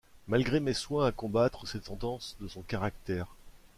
Malgré 0.27 0.59
mes 0.59 0.73
soins 0.73 1.05
à 1.05 1.11
combattre 1.11 1.67
cette 1.67 1.83
tendance 1.83 2.35
de 2.41 2.47
son 2.47 2.63
caractère... 2.63 3.35